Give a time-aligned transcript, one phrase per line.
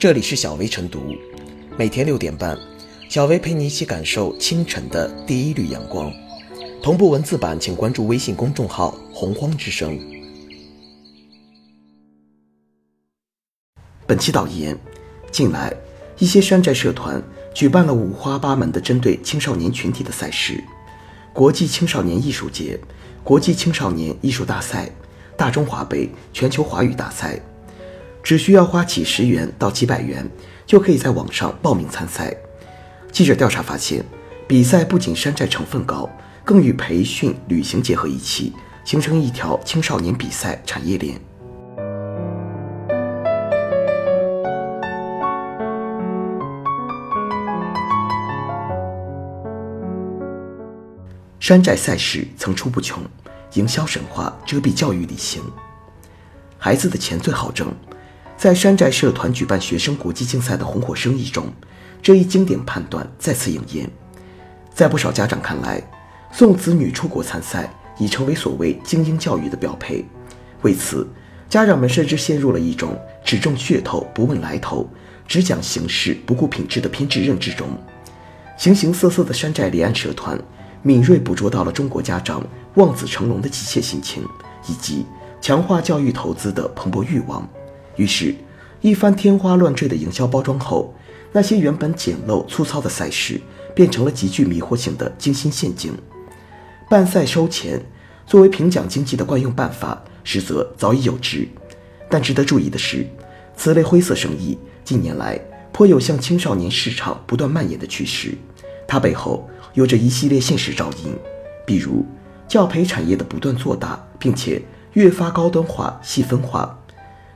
[0.00, 1.14] 这里是小薇晨读，
[1.76, 2.58] 每天六点半，
[3.10, 6.10] 小薇陪你一起感受清晨的第一缕阳光。
[6.82, 10.00] 同步文字版，请关注微信公众号“洪荒之声”。
[14.08, 14.74] 本期导言：
[15.30, 15.70] 近来，
[16.18, 17.22] 一些山寨社团
[17.52, 20.64] 举办了五花八门的针对青少年群体的赛事，
[21.34, 22.80] 国际青少年艺术节、
[23.22, 24.90] 国际青少年艺术大赛、
[25.36, 27.38] 大中华杯、全球华语大赛。
[28.30, 30.24] 只需要花几十元到几百元，
[30.64, 32.32] 就可以在网上报名参赛。
[33.10, 34.04] 记者调查发现，
[34.46, 36.08] 比赛不仅山寨成分高，
[36.44, 38.52] 更与培训、旅行结合一起，
[38.84, 41.20] 形成一条青少年比赛产业链。
[51.40, 53.02] 山寨赛事层出不穷，
[53.54, 55.42] 营销神话遮蔽教育理性，
[56.58, 57.66] 孩子的钱最好挣。
[58.40, 61.44] 在山寨社团举办学生国际竞赛的红火生意中，
[62.00, 63.86] 这一经典判断再次应验。
[64.72, 65.78] 在不少家长看来，
[66.32, 70.02] 送子女出国参赛已成为所谓精英教育的标配。
[70.62, 71.06] 为此，
[71.50, 74.88] 家长们甚至陷入了一种只重噱头不问来头、
[75.28, 77.68] 只讲形式不顾品质的偏执认知中。
[78.56, 80.40] 形形色色的山寨离岸社团，
[80.80, 82.42] 敏锐捕捉到了中国家长
[82.76, 84.24] 望子成龙的急切心情，
[84.66, 85.04] 以及
[85.42, 87.46] 强化教育投资的蓬勃欲望。
[88.00, 88.34] 于是，
[88.80, 90.94] 一番天花乱坠的营销包装后，
[91.32, 93.38] 那些原本简陋粗糙的赛事
[93.74, 95.92] 变成了极具迷惑性的精心陷阱。
[96.88, 97.78] 办赛收钱
[98.26, 101.46] 作为评奖经济的惯用办法，实则早已有之。
[102.08, 103.06] 但值得注意的是，
[103.54, 105.38] 此类灰色生意近年来
[105.70, 108.32] 颇有向青少年市场不断蔓延的趋势。
[108.88, 111.14] 它背后有着一系列现实照应，
[111.66, 112.06] 比如
[112.48, 114.62] 教培产业的不断做大，并且
[114.94, 116.74] 越发高端化、细分化。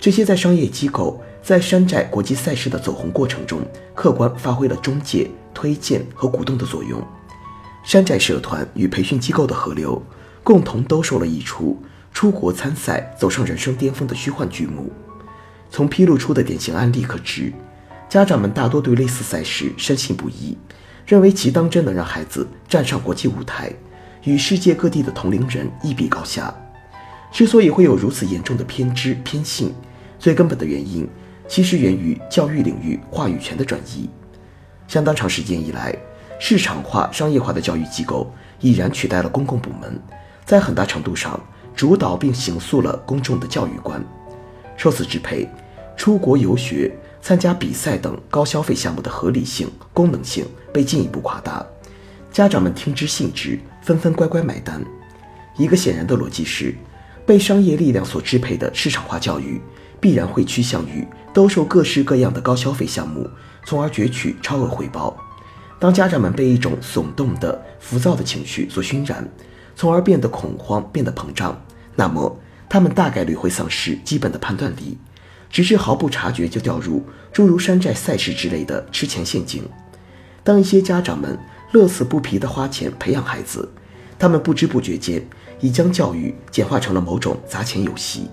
[0.00, 3.60] 这些在商业机构在山寨国际赛事的走红过程中，
[3.94, 7.06] 客观发挥了中介、推荐和鼓动的作用。
[7.84, 10.02] 山寨社团与培训机构的合流，
[10.42, 11.78] 共同兜售了一出
[12.14, 14.90] 出国参赛走上人生巅峰的虚幻剧目。
[15.70, 17.52] 从披露出的典型案例可知，
[18.08, 20.56] 家长们大多对类似赛事深信不疑，
[21.06, 23.70] 认为其当真能让孩子站上国际舞台，
[24.24, 26.54] 与世界各地的同龄人一比高下。
[27.30, 29.72] 之所以会有如此严重的偏执偏信，
[30.20, 31.08] 最根本的原因，
[31.48, 34.08] 其实源于教育领域话语权的转移。
[34.86, 35.96] 相当长时间以来，
[36.38, 38.30] 市场化、商业化的教育机构
[38.60, 39.98] 已然取代了公共部门，
[40.44, 41.40] 在很大程度上
[41.74, 44.04] 主导并形塑了公众的教育观。
[44.76, 45.48] 受此支配，
[45.96, 46.92] 出国游学、
[47.22, 51.64] 参加比赛等高消费项目的合理性、功能性被进一步夸大，
[52.30, 54.84] 家长们听之信之，纷纷乖乖买单。
[55.56, 56.74] 一个显然的逻辑是，
[57.24, 59.58] 被商业力量所支配的市场化教育。
[60.00, 63.28] 必然会趋向于兜售各式各样的高消费项目，
[63.64, 65.16] 从而攫取超额回报。
[65.78, 69.28] 当家长们被一种耸动的、浮躁的情绪所熏染，
[69.76, 71.60] 从而变得恐慌、变得膨胀，
[71.96, 72.38] 那么
[72.68, 74.98] 他们大概率会丧失基本的判断力，
[75.50, 79.64] 直至毫不察觉就掉入诸如山寨赛事之类的吃钱陷阱。
[80.42, 81.38] 当一些家长们
[81.72, 83.70] 乐此不疲地花钱培养孩子，
[84.18, 85.26] 他们不知不觉间
[85.60, 88.28] 已将教育简化成了某种砸钱游戏。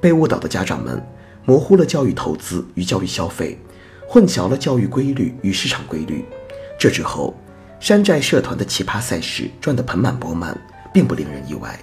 [0.00, 1.04] 被误导的家长们
[1.44, 3.58] 模糊了教育投资与教育消费，
[4.08, 6.24] 混淆了教育规律与市场规律。
[6.78, 7.34] 这之后，
[7.78, 10.58] 山寨社团的奇葩赛事赚得盆满钵满，
[10.92, 11.78] 并不令人意外。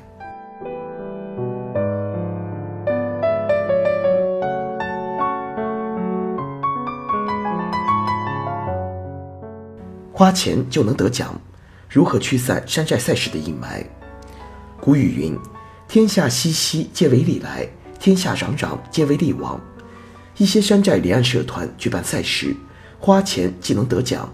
[10.11, 11.39] 花钱就能得奖，
[11.87, 13.85] 如何驱散山寨赛事的阴霾？
[14.81, 15.37] 古语云
[15.87, 17.67] ：“天下熙熙，皆为利来。”
[17.99, 19.59] 天下攘攘，皆为利往。
[20.37, 22.55] 一些山寨离岸社团举办赛事，
[22.99, 24.31] 花钱既能得奖，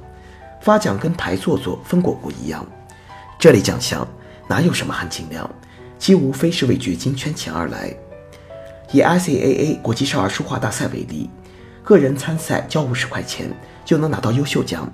[0.62, 2.66] 发奖跟排座座分果果一样。
[3.40, 4.06] 这类奖项
[4.48, 5.50] 哪有什么含金量？
[5.98, 7.96] 其无非是为掘金圈钱而来。
[8.92, 11.30] 以 ICAA 国际少儿书画大赛为例，
[11.84, 13.50] 个人参赛交五十块钱
[13.86, 14.92] 就能拿到优秀奖。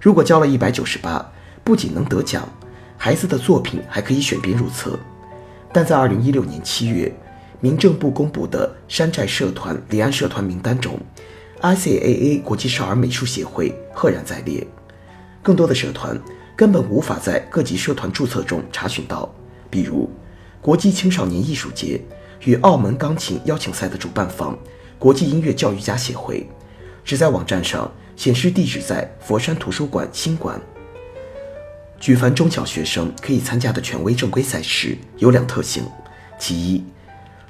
[0.00, 1.24] 如果交了一百九十八，
[1.62, 2.48] 不仅能得奖，
[2.98, 4.98] 孩子的作品还可以选编入册。
[5.72, 7.14] 但在二零一六年七月。
[7.60, 10.98] 民政部公布的山寨社团离岸社团名单中
[11.60, 14.66] ，ICAA 国际少儿美术协会赫然在列。
[15.42, 16.18] 更多的社团
[16.56, 19.30] 根本无法在各级社团注册中查询到，
[19.68, 20.08] 比如
[20.62, 22.00] 国际青少年艺术节
[22.44, 24.58] 与澳门钢琴邀请赛的主办方
[24.98, 26.48] 国际音乐教育家协会，
[27.04, 30.58] 只在网站上显示地址在佛山图书馆新馆。
[31.98, 35.84] 举凡中小学生可以参加的权威正规赛事有两特性，
[36.38, 36.82] 其一。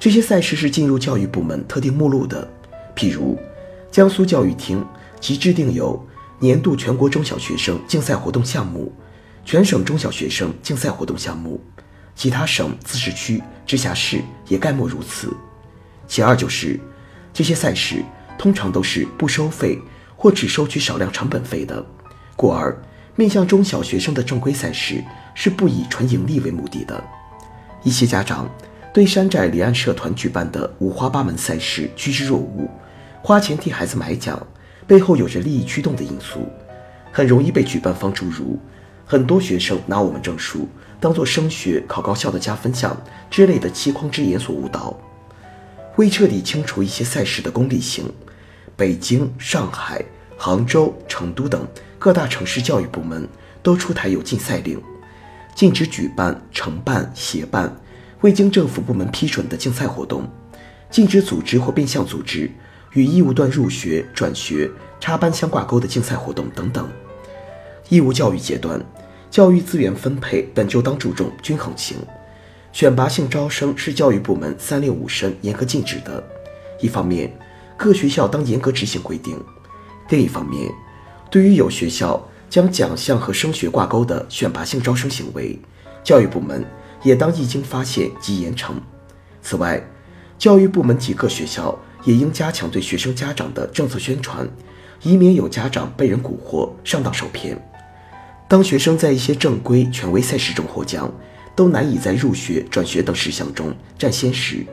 [0.01, 2.51] 这些赛事是进入教育部门特定目录的，
[2.97, 3.39] 譬如
[3.91, 4.83] 江苏教育厅
[5.21, 6.03] 即制定有
[6.39, 8.91] 年度全国中小学生竞赛活动项目、
[9.45, 11.61] 全省中小学生竞赛活动项目，
[12.17, 15.37] 其他省、自治区、直辖市也概莫如此。
[16.09, 16.81] 其二就是，
[17.35, 18.03] 这些赛事
[18.39, 19.79] 通常都是不收费
[20.17, 21.85] 或只收取少量成本费的，
[22.37, 22.75] 故而
[23.17, 25.05] 面向中小学生的正规赛事
[25.35, 27.05] 是不以纯盈利为目的的。
[27.83, 28.49] 一些家长
[28.93, 32.69] 对山寨离岸社团举办的五花八门赛事趋之若鹜，
[33.23, 34.45] 花钱替孩子买奖。
[34.87, 36.49] 背后有着利益驱动的因素，
[37.13, 38.59] 很容易被举办方诸如
[39.07, 43.01] 很多学生拿我们证书当做升学考高校的加分项
[43.31, 44.99] 之类的欺筐之言所误导。
[45.95, 48.13] 为彻底清除一些赛事的功利性，
[48.75, 50.05] 北京、上海、
[50.37, 51.65] 杭州、成都等
[51.97, 53.29] 各大城市教育部门
[53.63, 54.83] 都出台有禁赛令，
[55.55, 57.73] 禁止举办、承办、协办
[58.23, 60.29] 未经政府部门批准的竞赛活动，
[60.91, 62.51] 禁止组织或变相组织。
[62.95, 64.69] 与义务段入学、转学、
[64.99, 66.89] 插班相挂钩的竞赛活动等等。
[67.89, 68.85] 义务教育阶段，
[69.31, 71.97] 教育资源分配本就当注重均衡性，
[72.73, 76.21] 选拔性招生是教育部门三令五申严格禁止的。
[76.81, 77.33] 一方面，
[77.77, 79.37] 各学校当严格执行规定；
[80.09, 80.69] 另一方面，
[81.31, 85.57] 对于有学校将奖项和升学挂钩的选拔性招生行为，
[86.03, 86.65] 教育部门
[87.03, 88.73] 也当一经发现即严惩。
[89.43, 89.83] 此外，
[90.39, 91.79] 教育部门及各学校。
[92.05, 94.49] 也应加强对学生家长的政策宣传，
[95.03, 97.63] 以免有家长被人蛊惑上当受骗。
[98.49, 101.13] 当学生在一些正规权威赛事中获奖，
[101.55, 104.65] 都难以在入学、转学等事项中占先时，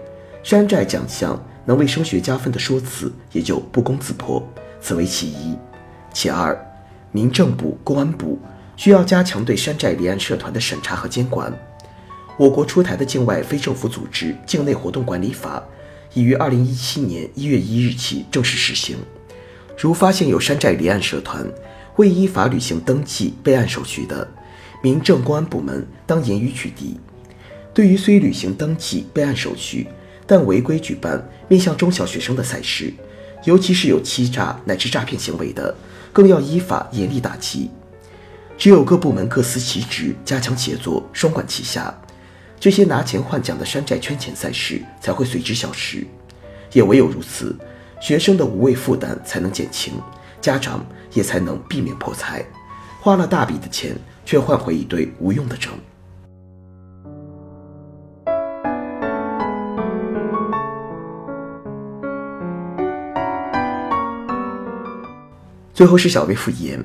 [0.41, 4.41] 山寨奖项能为升学加分的说辞也就不攻自破。
[4.79, 5.53] 此为其一。
[6.13, 6.57] 其二，
[7.11, 8.39] 民政部、公安部
[8.77, 11.51] 需要加强对山寨离岸社团的审查和监管。
[12.37, 15.59] 我国出台的《境外非政府组织境内活动管理法》。
[16.13, 18.97] 已于二零一七年一月一日起正式实行。
[19.77, 21.45] 如发现有山寨离岸社团
[21.97, 24.27] 未依法履行登记备案手续的，
[24.81, 26.95] 民政公安部门当严予取缔。
[27.71, 29.87] 对于虽履行登记备案手续，
[30.25, 32.91] 但违规举办面向中小学生的赛事，
[33.43, 35.75] 尤其是有欺诈乃至诈骗行为的，
[36.11, 37.69] 更要依法严厉打击。
[38.57, 41.95] 只有各部门各司其职，加强协作，双管齐下。
[42.59, 46.05] 这些拿钱换奖的山寨圈钱赛事才会随之消失，
[46.73, 47.55] 也唯有如此，
[48.01, 49.93] 学生的无谓负担才能减轻，
[50.41, 50.83] 家长
[51.13, 52.43] 也才能避免破财，
[52.99, 53.95] 花了大笔的钱
[54.25, 55.71] 却换回一堆无用的证。
[65.75, 66.83] 最后是小微复言，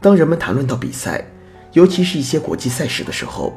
[0.00, 1.26] 当人们谈论到比赛，
[1.72, 3.52] 尤其是一些国际赛事的时候。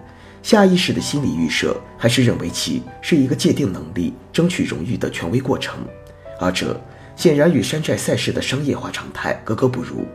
[0.47, 5.81] 下意识的心理预设还是认为其是一个界定能力、争取荣誉的权威过程，
[6.39, 6.73] 而这
[7.17, 10.07] 显然与山寨赛事的商业化常态格格不入。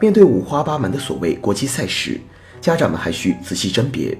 [0.00, 2.18] 面对五花八门的所谓国际赛事，
[2.58, 4.16] 家长们还需仔细甄别。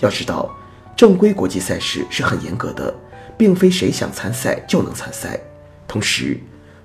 [0.00, 0.50] 要知道，
[0.96, 2.92] 正规国际赛事是很严格的，
[3.38, 5.38] 并非谁想参赛就能参赛。
[5.86, 6.36] 同时，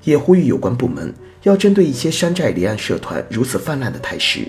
[0.03, 1.11] 也呼吁有关部门
[1.41, 4.41] 要针对一些山寨离岸社团如此泛滥的态势，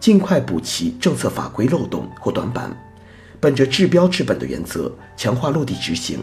[0.00, 2.76] 尽快补齐政策法规漏洞或短板。
[3.44, 6.18] 本着治标治本的原则，强化落地执行，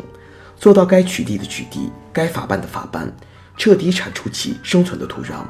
[0.57, 3.15] 做到该取缔的取缔，该法办的法办，
[3.55, 5.45] 彻底铲除其生存的土壤。